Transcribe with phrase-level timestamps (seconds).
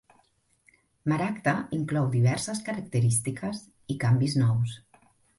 [1.11, 3.61] "Maragda" inclou diverses característiques
[3.95, 4.73] i canvis nous.